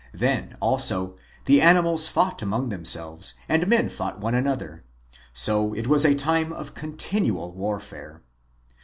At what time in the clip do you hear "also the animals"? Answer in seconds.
0.61-2.07